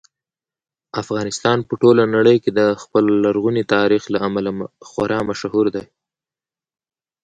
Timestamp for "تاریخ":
3.75-4.03